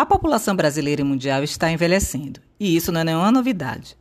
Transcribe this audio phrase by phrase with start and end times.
[0.00, 3.98] A população brasileira e mundial está envelhecendo, e isso não é nenhuma novidade.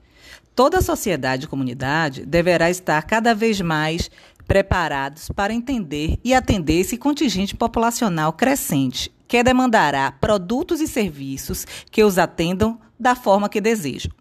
[0.56, 4.10] Toda a sociedade e comunidade deverá estar cada vez mais
[4.48, 12.02] preparados para entender e atender esse contingente populacional crescente, que demandará produtos e serviços que
[12.02, 14.14] os atendam da forma que desejam.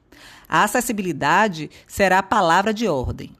[0.49, 3.31] A acessibilidade será a palavra de ordem.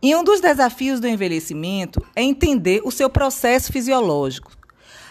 [0.00, 4.52] E um dos desafios do envelhecimento é entender o seu processo fisiológico,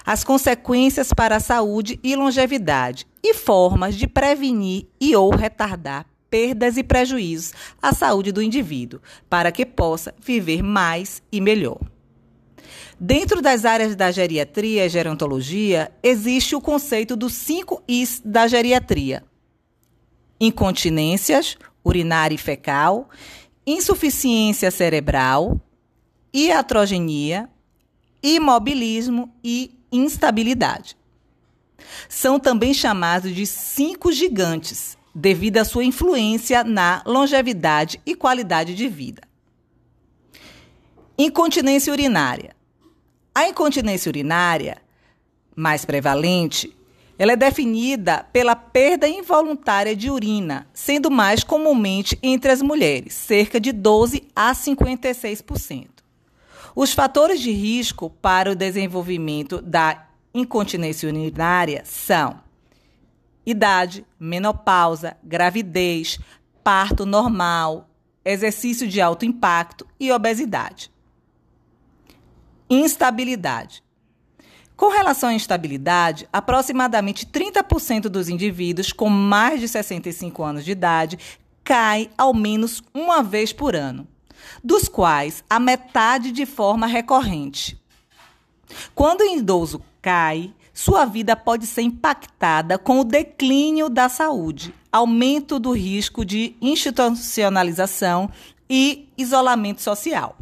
[0.10, 6.78] as consequências para a saúde e longevidade e formas de prevenir e ou retardar perdas
[6.78, 11.78] e prejuízos à saúde do indivíduo, para que possa viver mais e melhor.
[13.00, 19.24] Dentro das áreas da geriatria e gerontologia, existe o conceito dos cinco Is da geriatria:
[20.42, 21.56] incontinências,
[21.86, 23.08] urinária e fecal,
[23.64, 25.62] insuficiência cerebral,
[26.34, 27.48] iatrogenia,
[28.24, 30.98] imobilismo e instabilidade.
[32.08, 38.88] São também chamados de cinco gigantes, devido à sua influência na longevidade e qualidade de
[38.88, 39.22] vida.
[41.18, 42.56] Incontinência urinária.
[43.34, 44.78] A incontinência urinária,
[45.56, 46.76] mais prevalente,
[47.18, 53.60] ela é definida pela perda involuntária de urina, sendo mais comumente entre as mulheres, cerca
[53.60, 55.99] de 12 a 56%.
[56.76, 62.40] Os fatores de risco para o desenvolvimento da incontinência urinária são
[63.46, 66.20] idade, menopausa, gravidez,
[66.64, 67.90] parto normal,
[68.24, 70.92] exercício de alto impacto e obesidade.
[72.70, 73.84] Instabilidade.
[74.76, 81.20] Com relação à instabilidade, aproximadamente 30% dos indivíduos com mais de 65 anos de idade
[81.64, 84.08] cai ao menos uma vez por ano,
[84.64, 87.80] dos quais a metade de forma recorrente.
[88.94, 95.60] Quando o idoso cai, sua vida pode ser impactada com o declínio da saúde, aumento
[95.60, 98.30] do risco de institucionalização
[98.70, 100.38] e isolamento social.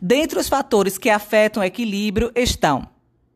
[0.00, 2.88] Dentre os fatores que afetam o equilíbrio estão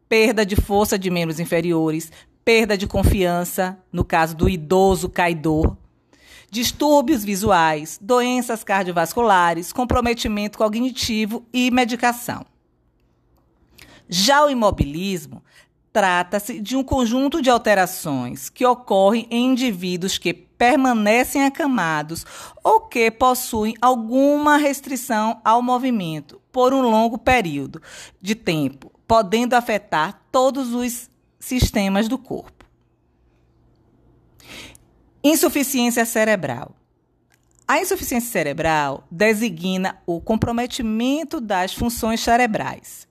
[0.08, 2.10] perda de força de membros inferiores,
[2.44, 5.76] perda de confiança, no caso do idoso caidor,
[6.50, 12.44] distúrbios visuais, doenças cardiovasculares, comprometimento cognitivo e medicação.
[14.08, 15.42] Já o imobilismo
[15.92, 22.26] trata-se de um conjunto de alterações que ocorrem em indivíduos que permanecem acamados
[22.62, 27.80] ou que possuem alguma restrição ao movimento por um longo período
[28.20, 31.08] de tempo, podendo afetar todos os
[31.38, 32.59] sistemas do corpo.
[35.22, 36.74] Insuficiência cerebral.
[37.68, 43.08] A insuficiência cerebral designa o comprometimento das funções cerebrais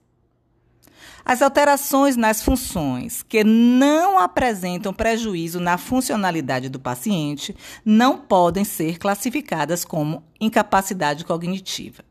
[1.24, 7.54] as alterações nas funções que não apresentam prejuízo na funcionalidade do paciente
[7.84, 12.09] não podem ser classificadas como incapacidade cognitiva.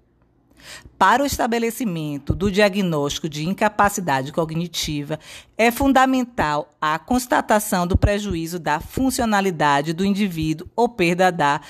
[0.98, 5.20] Para o estabelecimento do diagnóstico de incapacidade cognitiva,
[5.58, 11.62] é fundamental a constatação do prejuízo da funcionalidade do indivíduo ou perda da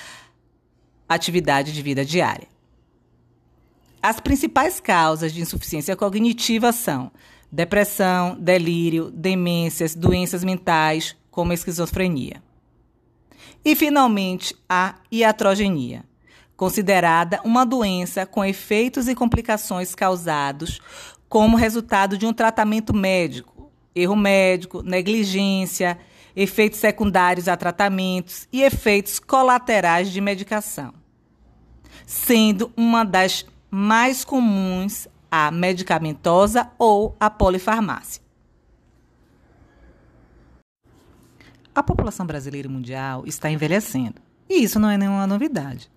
[1.08, 2.48] atividade de vida diária.
[4.02, 7.12] As principais causas de insuficiência cognitiva são
[7.52, 12.42] depressão, delírio, demências, doenças mentais, como esquizofrenia.
[13.64, 16.04] E, finalmente, a iatrogenia,
[16.60, 20.78] considerada uma doença com efeitos e complicações causados
[21.26, 25.98] como resultado de um tratamento médico, erro médico, negligência,
[26.36, 30.92] efeitos secundários a tratamentos e efeitos colaterais de medicação,
[32.04, 38.22] sendo uma das mais comuns a medicamentosa ou a polifarmácia.
[41.74, 45.90] A população brasileira e mundial está envelhecendo, e isso não é nenhuma novidade.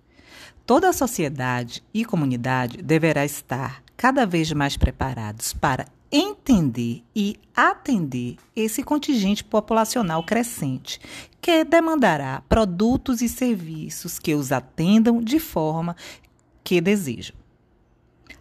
[0.66, 8.36] Toda a sociedade e comunidade deverá estar cada vez mais preparados para entender e atender
[8.56, 11.00] esse contingente populacional crescente,
[11.40, 15.94] que demandará produtos e serviços que os atendam de forma
[16.62, 17.36] que desejam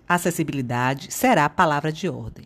[0.07, 2.45] acessibilidade será a palavra de ordem.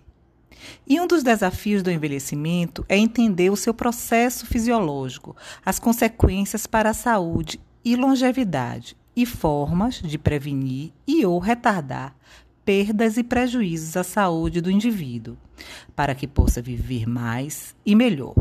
[0.87, 5.35] E um dos desafios do envelhecimento é entender o seu processo fisiológico,
[5.65, 12.15] as consequências para a saúde e longevidade e formas de prevenir e ou retardar
[12.63, 15.35] perdas e prejuízos à saúde do indivíduo,
[15.95, 18.35] para que possa viver mais e melhor.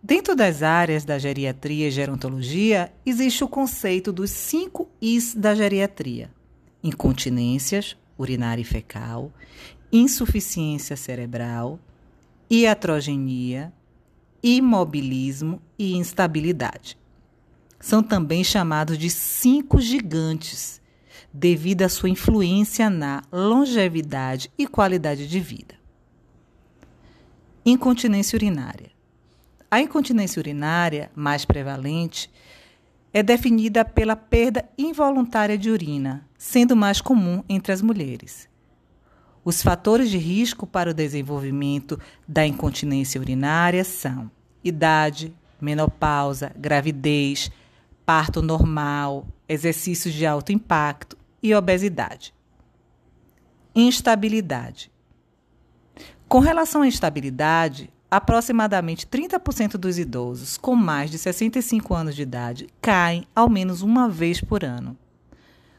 [0.00, 6.30] Dentro das áreas da geriatria e gerontologia, existe o conceito dos cinco Is da geriatria
[6.82, 9.32] incontinências urinária e fecal,
[9.90, 11.78] insuficiência cerebral,
[12.50, 13.72] iatrogenia,
[14.42, 16.96] imobilismo e instabilidade.
[17.82, 20.80] São também chamados de cinco gigantes,
[21.34, 25.74] devido à sua influência na longevidade e qualidade de vida.
[27.66, 28.92] Incontinência urinária.
[29.68, 32.30] A incontinência urinária mais prevalente
[33.12, 38.48] é definida pela perda involuntária de urina, sendo mais comum entre as mulheres.
[39.44, 44.30] Os fatores de risco para o desenvolvimento da incontinência urinária são
[44.62, 47.50] idade, menopausa, gravidez,
[48.04, 52.34] parto normal, exercícios de alto impacto e obesidade.
[53.74, 54.90] Instabilidade.
[56.28, 62.68] Com relação à instabilidade, aproximadamente 30% dos idosos com mais de 65 anos de idade
[62.80, 64.96] caem ao menos uma vez por ano,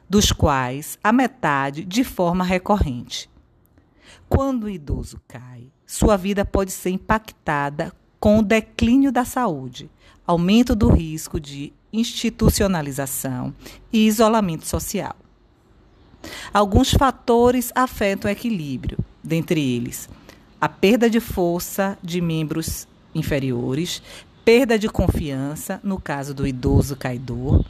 [0.09, 3.29] dos quais a metade de forma recorrente.
[4.27, 9.91] Quando o idoso cai, sua vida pode ser impactada com o declínio da saúde,
[10.25, 13.53] aumento do risco de institucionalização
[13.91, 15.15] e isolamento social.
[16.53, 20.09] Alguns fatores afetam o equilíbrio, dentre eles
[20.63, 24.01] a perda de força de membros inferiores,
[24.45, 27.65] perda de confiança, no caso do idoso caidor,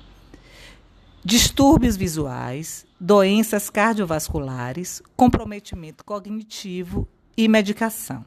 [1.26, 8.24] distúrbios visuais, doenças cardiovasculares, comprometimento cognitivo e medicação.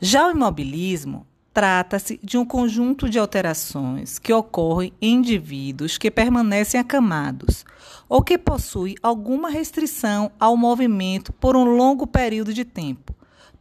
[0.00, 6.80] Já o imobilismo trata-se de um conjunto de alterações que ocorrem em indivíduos que permanecem
[6.80, 7.64] acamados
[8.08, 13.14] ou que possuem alguma restrição ao movimento por um longo período de tempo,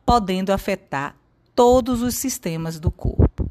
[0.06, 1.16] podendo afetar
[1.54, 3.50] todos os sistemas do corpo.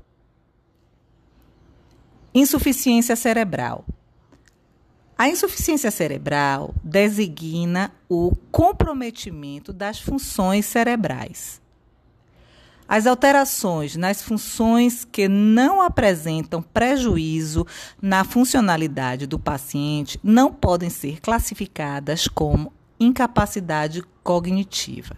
[2.34, 3.84] Insuficiência cerebral.
[5.18, 11.60] A insuficiência cerebral designa o comprometimento das funções cerebrais.
[12.92, 17.64] As alterações nas funções que não apresentam prejuízo
[18.02, 25.16] na funcionalidade do paciente não podem ser classificadas como incapacidade cognitiva.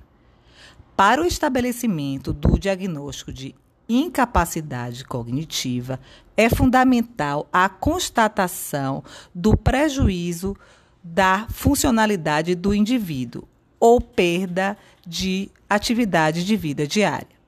[0.95, 3.55] Para o estabelecimento do diagnóstico de
[3.89, 5.99] incapacidade cognitiva,
[6.37, 9.03] é fundamental a constatação
[9.35, 10.55] do prejuízo
[11.03, 13.49] da funcionalidade do indivíduo
[13.81, 14.77] ou perda
[15.07, 17.42] de atividade de vida diária.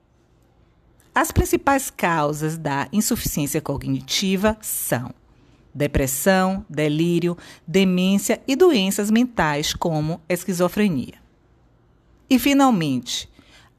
[1.15, 5.11] As principais causas da insuficiência cognitiva são
[5.73, 11.13] depressão, delírio, demência e doenças mentais como esquizofrenia.
[12.29, 13.29] E, finalmente,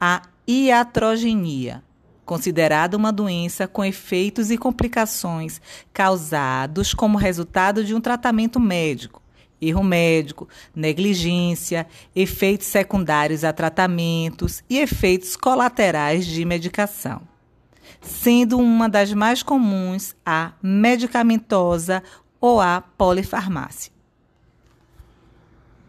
[0.00, 1.82] a iatrogenia,
[2.24, 5.60] considerada uma doença com efeitos e complicações
[5.92, 9.20] causados como resultado de um tratamento médico,
[9.60, 17.22] erro médico, negligência, efeitos secundários a tratamentos e efeitos colaterais de medicação.
[18.00, 22.02] Sendo uma das mais comuns a medicamentosa
[22.40, 23.95] ou a polifarmácia.